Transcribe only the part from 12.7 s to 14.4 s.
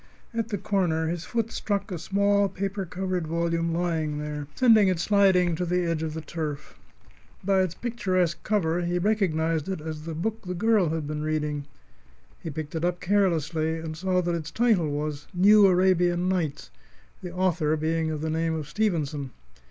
it up carelessly, and saw that